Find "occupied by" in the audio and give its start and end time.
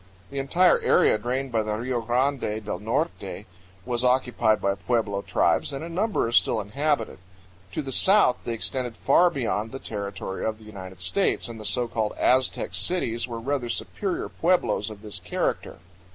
4.03-4.73